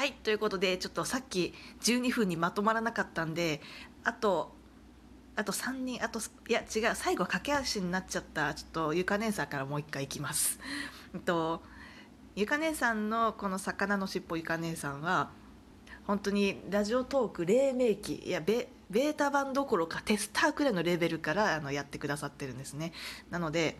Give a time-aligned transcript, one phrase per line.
[0.00, 3.60] はいということでちょっとさっき12分にまとまらなかったんで
[4.02, 4.50] あと
[5.36, 10.58] あと3人あといや違う最後駆け足になっちゃったちょっとゆか姉さんからもう一回いきます。
[11.12, 11.60] えっと
[12.34, 15.32] ゆか姉さんのこの「魚のしっぽゆか姉さんは
[16.06, 22.94] 本当にラジオトーク黎明期いやベベータ版どころかテスターくらいのレベルからあのやってくださってるんですね
[23.28, 23.76] なので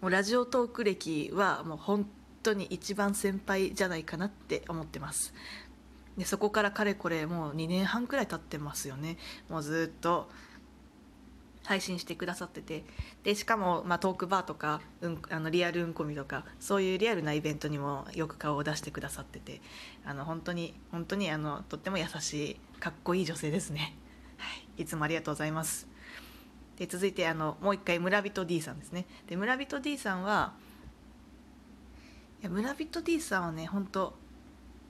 [0.00, 2.06] もうラジオトーク歴はもう本
[2.42, 5.34] 当に一番先輩じゃないかなって思ってます。
[6.16, 9.16] でそこからかれこれもう2年半くらい経ってますよね。
[9.48, 10.28] もうずっと
[11.64, 12.84] 配信してくださってて。
[13.22, 19.60] でしかも、まあ、トークバーとか、うん、あのリアルうんこみとかそういうリアルなイベントにもよく顔を出してくださってて。
[20.04, 23.94] あの本当に本当にあのとっても優しいかっこいい女性ですね、
[24.36, 25.86] はい、いつもありがとうございます。
[26.76, 29.06] で続いてあのもう一回村人 D さんですね。
[29.28, 30.54] で村人 D さんは
[32.42, 34.14] いや村人 D さんはね本当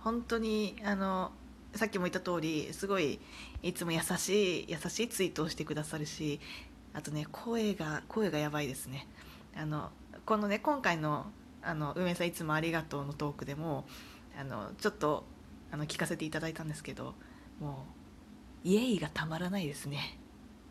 [0.00, 1.32] 本当にあの
[1.74, 3.20] さっきも言った通りすごい
[3.62, 6.40] いつも優しい優しいツイートをしてくださるし
[6.92, 9.06] あとね声が声がやばいですね。
[9.56, 9.90] あの
[10.26, 11.24] このね今回の
[11.62, 13.86] あの運営さんいつもありがとうのトークでも
[14.38, 15.24] あのちょっと
[15.72, 17.14] あの聞かせていただいたんですけど
[17.60, 17.86] も
[18.62, 20.18] うイエイがたまらないですね。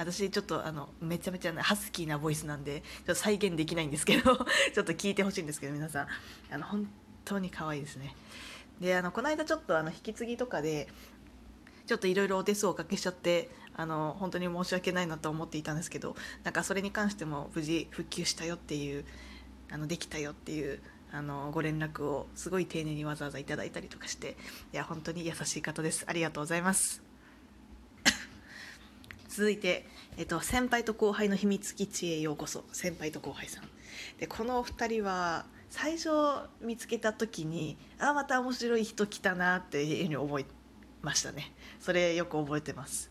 [0.00, 4.36] 私ちょっとあのめちゃめちゃハスキーなボイスなんでちょっと再現できないんですけど
[4.74, 6.06] ちょっと聞いてほしいんですけど皆さん。
[6.50, 6.88] あの本
[7.24, 8.14] 当に可愛いですね。
[8.80, 10.88] であのこの間ちょっとあの引き継ぎとかで
[11.86, 19.04] ちょっといろいろお手数をおかけしちゃってあの本当に申し訳ないなと思っていたんですけどなんかそれに関しても無事復旧したよっていう
[19.70, 20.80] あのできたよっていう
[21.12, 24.36] あのご連絡をすごい丁寧にわざわざいただいたりとかして
[24.72, 26.04] いや本当に優しい方です。
[26.06, 27.09] ありがとうございます。
[29.30, 29.86] 続いて、
[30.16, 32.64] えっと、先輩と後輩の秘密基地へようこそ。
[32.72, 33.64] 先輩と後輩さん。
[34.18, 36.10] でこのお二人は最初
[36.60, 40.46] 見つけた時にあまた面白い人来たなっていうふうに思い
[41.00, 41.52] ましたね。
[41.78, 43.08] それよく覚えてます。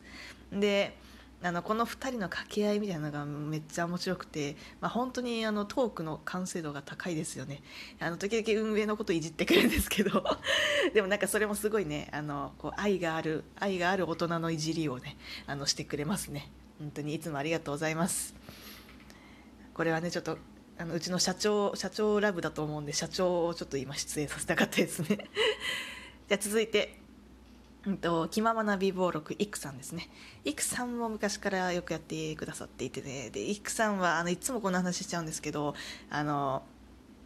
[0.52, 0.98] で
[1.42, 7.62] あのこの2人の掛け合いみたいなのがめっちゃ面白くて、まあ、本当にあのトークの完成度が高いですよね。
[8.00, 10.24] あの時々運営のこといじってくるんですけど。
[10.94, 16.52] でもなんかそれもすごいねあのこう愛がある愛がある大人のいじりをねあのしてくれますね。
[16.80, 18.36] 本当にいつもありがとうございます。
[19.74, 20.38] これはねちょっと
[20.78, 25.30] あのうちの社長社長ラブだと思うんで社長をちょっと今出演させたかったですね。
[26.28, 26.99] じゃあ続いて
[27.86, 30.10] うんと、気ままな美貌録イクさんですね。
[30.44, 33.30] イクさんも昔からよくやってくださっていてね。
[33.30, 35.76] でイクさんはあのいつもこんな話しちゃうんですけど
[36.10, 36.64] あの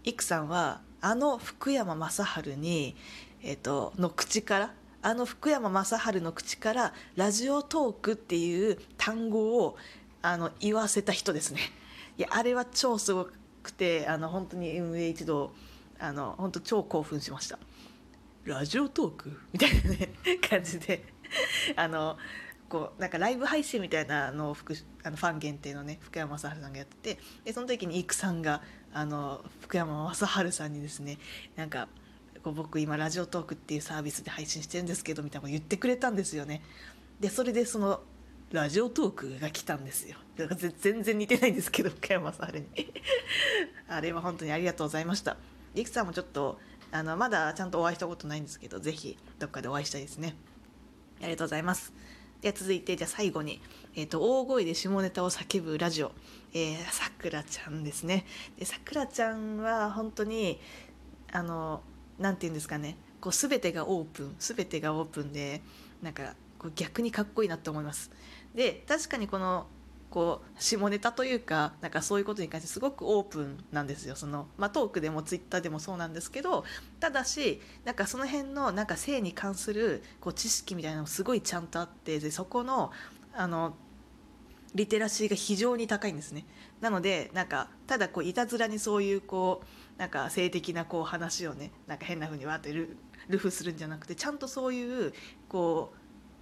[0.04, 2.10] イクさんはあの福山雅
[2.44, 2.96] 治に、
[3.42, 9.76] えっと、の口からあの福山雅治の口からラジオトークっていう単語を
[10.22, 11.60] あの言わせた人ですね。
[12.18, 13.28] いやあれは超すご
[13.64, 15.52] くてあの本当に運営一同
[16.00, 17.58] あの本当超興奮しました。
[18.46, 19.40] ラジオトーク？
[19.52, 20.10] みたいなね
[20.50, 21.06] 感じで。
[21.76, 22.18] あの
[22.70, 28.62] こうなんかライブ配信みたいなのを福あのファン限定のね福山雅治さんがやっててでその時にイクさんが
[28.94, 31.20] あの福山雅治さんにですね
[31.56, 31.88] なんか
[32.44, 36.62] こう僕今ラジオトークっていうサービスで配信してるんですけどみたいなこと言ってくれたんですよね。
[37.20, 38.02] でそれでその
[38.52, 40.18] ラジオトークが来たんですよ。
[40.36, 42.68] だから全然似てないんですけど福山さんあれに。
[43.88, 45.38] あれは本当にありがとうございました。
[45.76, 46.60] りくさんもちょっと
[46.94, 50.36] あのまだちゃんとお会いしたことないんですけどぜひどっかでお会いしたいですね。
[51.22, 51.92] ありがとうございます。
[52.42, 53.60] では続いてじゃあ最後に、
[53.96, 56.12] えーと、大声で下ネタを叫ぶラジオ。
[56.92, 58.28] さくらちゃんですね。
[58.60, 60.60] でさくらちゃんは本当に
[61.32, 61.82] あの
[62.20, 62.96] 何て言うんですかね。
[63.20, 65.64] こう全てがオープン全てがオープンで
[66.04, 68.12] なんかこう逆にかっこいいなと思います。
[68.54, 69.66] で確かにこの
[70.14, 74.16] こう下ネタというかなんかそういうことに関してすごくオープンなんですよ。
[74.16, 76.66] その、まあ、トークでもツイッターでもそうなんですけど
[77.00, 82.92] ただしなんかその辺のなんか性に関するこう知識みたいなのもすごいちゃんとあってでそこの
[83.34, 83.76] あの
[84.76, 86.46] リテラシーが非常に高いんですね。
[86.80, 89.64] なのでなんかただこういたずらにそういうこ
[89.98, 92.98] うなんか性的なこう話をねなんか変な風にわってル
[93.30, 95.12] ルフするんじゃなくてちゃんとそういう
[95.50, 95.92] こ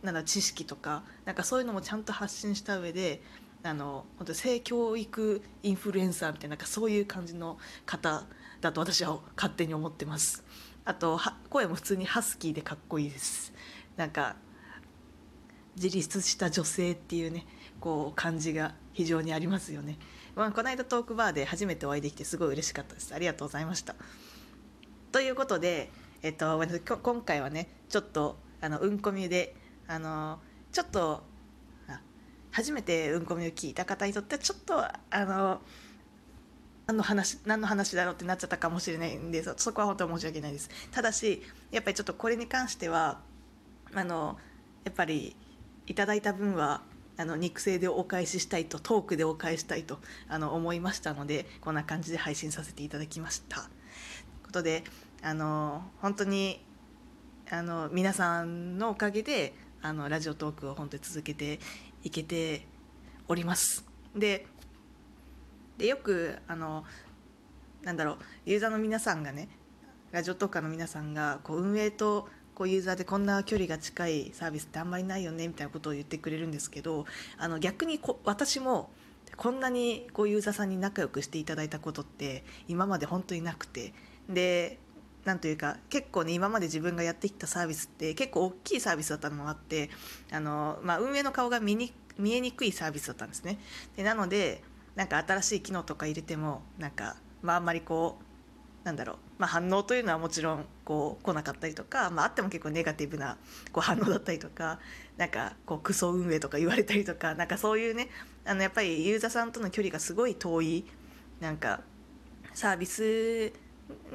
[0.03, 3.21] うなんだ知識とかなんかそういうのもちゃんと発信した上で
[3.63, 8.23] あの本当性教育インフルエンサーみたいななんかそういう感じの方
[8.59, 10.43] だと私は勝手に思ってます。
[10.83, 11.19] あと
[11.49, 13.53] 声も普通にハスキーでかっこいいです。
[13.97, 14.35] なんか
[15.75, 17.45] 自立した女性っていうね
[17.79, 19.97] こう感じが非常にありますよね、
[20.35, 23.13] まあ、この間トークバーで初めてお会いできてすごい嬉しかったです。
[23.13, 23.95] ありがとうございました。
[25.11, 25.91] ということで、
[26.23, 26.61] えっと、
[27.03, 29.55] 今回はねちょっとあのうんこみで
[29.87, 30.39] あの
[30.71, 31.23] ちょっと
[32.51, 35.61] 初めてうんこみを聞いた方にとってはちょっとあの
[36.87, 43.19] 何の話何の話だろうってなっちゃったかもしれないんでそこは本当に申し訳ないですただしやっぱりちょっとこれに関しては
[43.93, 44.37] あの
[44.83, 45.35] やっぱり
[45.87, 46.81] いただいた分は
[47.17, 53.57] あの肉声でお返ししたいとトークでお返したいとあの思いましたのでこんな感じで配信させていただきました。
[53.57, 53.69] という
[54.45, 54.83] ことで
[55.21, 56.65] あの本当に
[57.49, 61.59] あの皆さんのおかげであのラジオトークを本当に続けて
[62.03, 62.65] いけて
[63.27, 63.85] おります。
[64.15, 64.45] で
[65.77, 66.83] でよくあの
[67.83, 69.49] なんだろうユーザーの皆さんがね
[70.11, 77.05] ラジオトーカーの皆さんがこう運営とこうユーザーでこんな距離が近いサービスってあんまりないよねみたいなことを言ってくれるんですけど
[77.37, 78.91] あの逆にこ私も
[79.37, 83.93] こんなにこうユーザーさんに仲良くしていただいたことって今まで本当になくて
[84.29, 84.77] で
[85.25, 89.89] なんというか結構ね今まで自分がやってきたサービスって結構大きいサービスだったのもあって
[90.31, 93.57] あの、まあ、運営の顔が見に見えにくいサービスだったんですね。
[93.95, 94.63] でなので
[94.95, 103.37] なんか新しい機能とか入れてもなんか、まあ、あんまりこうなんだろう、まあ、反応というのはもちろんこう来なかったりとか、まあ、あっても結構ネガティブな
[103.71, 104.79] こう反応だったりとか
[105.17, 108.09] なんかこうクソ運営とか言われたりとかなんかそういうね
[108.43, 110.85] あのやっぱりユーザーさんとの距離がすごい遠い
[111.39, 111.81] なんか
[112.53, 113.53] サービス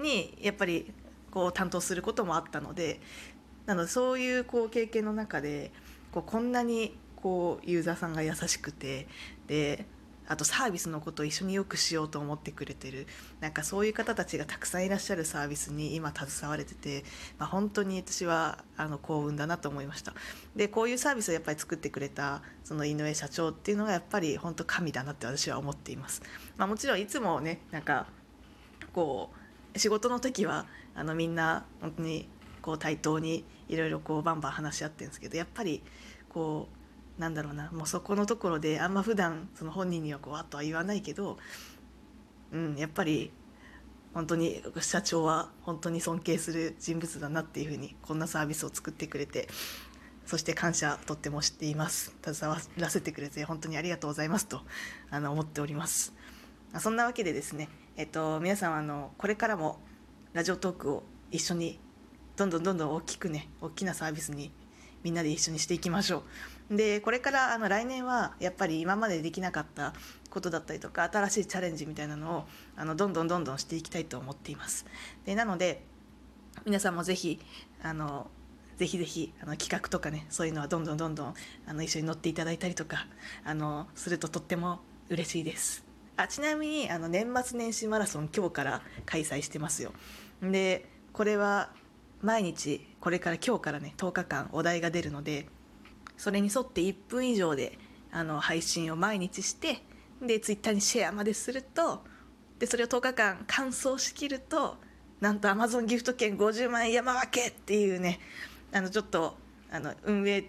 [0.03, 0.93] にやっぱり
[1.31, 3.01] こう担当することもあったので
[3.67, 5.73] なのでそういうこう経験の中で
[6.13, 9.07] こうこんなにこうユーザーさんが優しくて
[9.47, 9.87] で
[10.29, 13.07] あとサービスのことを一緒によくしようと思ってくれてる
[13.41, 17.05] なんかそういう方たちがたくさんいらっしゃるサービスに今携われてて、
[17.39, 20.15] まあ、本当に私はあの幸運だなと思いました。
[20.57, 26.23] でこういうサービスをやっぱり作ってくれたその井上社長っていうのがやっぱり本当神だなって私は思っています、
[26.57, 28.07] まあ、もちろんいつもねなんか
[28.93, 29.46] こう
[29.77, 32.29] 仕事の時はあのみんな本当に
[32.63, 35.83] こう対等にいろいろこうバンバン話し合ってるんですけどやっぱり
[36.29, 36.69] こ
[37.19, 41.39] うなんだろうなもうそこのところであんま普段その本人にはこうわっとは言わないけど、
[42.53, 43.31] うん、やっぱり
[44.13, 49.49] 本当に社長は本当に尊敬する人物だなっていうふうにこんなサービスを作ってくれて
[50.27, 52.15] そして感謝とっても知っています。
[52.25, 54.61] 携わらせてくれて本当にありがとうございますと
[55.09, 56.13] あの思っております。
[56.81, 59.79] そんなわけでですね、えっと、皆さんあのこれからも
[60.35, 61.81] ラジオトークを一緒に
[62.37, 64.53] どんどんどんどん大きくね大きなサービスに
[65.03, 66.23] みんなで一緒にしていきましょ
[66.71, 66.77] う。
[66.77, 69.95] でこれからあの来年はやっぱり今までできなかった
[70.29, 72.45] ことだったりとか新しいチャレンジみたいなのを
[72.77, 74.85] あのどんどんどんどんしていきたいと思っています。
[75.25, 75.83] でなので
[76.67, 77.41] 皆さんもぜひ
[77.83, 78.31] あの
[78.77, 81.35] ぜひぜひあの企画とかねそういうのはどんどんどんどん
[81.67, 83.07] あの一緒に乗っていただいたりとか
[83.43, 85.86] あのするととっても嬉しいです。
[86.17, 89.93] あちなみにあの年末年始マラソン今日から開催してますよ。
[90.43, 91.71] でこれは
[92.23, 95.47] 毎日これから今日からね10日間お題が出るので
[96.17, 97.79] それに沿って1分以上で
[98.11, 99.83] あの配信を毎日して
[100.23, 102.03] でツイッターにシェアまですると
[102.59, 104.77] でそれを10日間完走しきると
[105.21, 108.21] なんとアマゾンギフト券50万円山分けっていうね
[108.73, 109.37] あのちょっと
[109.71, 110.45] あの運営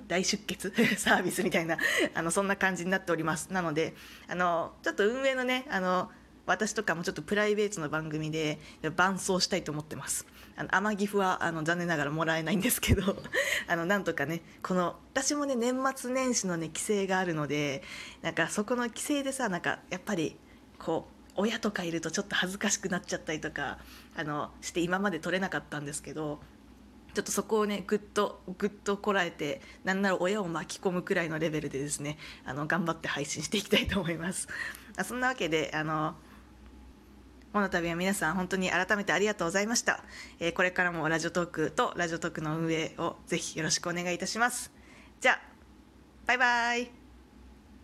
[0.00, 1.76] 大出血 サービスみたいな
[2.14, 3.52] あのそんな感じになっております。
[3.52, 3.94] なので
[4.28, 6.10] あのちょっと運営のねあの
[6.46, 8.58] 私とかもちょっとプライベートの番組で
[8.96, 10.26] 伴走したいと思ってます。
[10.56, 13.22] あの天岐阜はあの残念ながらもらえないんですけど
[13.68, 17.82] あのなんとかねこの私もね年末年始のね規制があるので
[18.20, 20.36] なんかそこの規制でさなんかやっぱり
[20.78, 23.78] こう親とかいるとちょっと恥ずかしくなっちゃったりとか
[24.14, 26.40] あのして今まで取れなかったんですけど
[27.14, 34.48] ちょっとそこをねぐっとぐっとこらえてなんなら親を巻き込むくらいのレベルでですねあの頑張って配信していきたいと思います。
[35.04, 36.14] そんなわけであの
[37.52, 40.02] この度は皆さん本当に改めてありがとうございました。
[40.40, 44.72] えー、これからもラジオトークとラジオトークの運営をぜひよろしくお願いいたします。
[45.20, 45.40] じゃあ、
[46.26, 47.01] バイバイ。